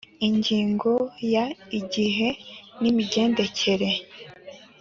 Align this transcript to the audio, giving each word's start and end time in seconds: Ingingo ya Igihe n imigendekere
Ingingo 0.27 0.91
ya 1.33 1.45
Igihe 1.79 2.27
n 2.81 2.83
imigendekere 2.91 3.89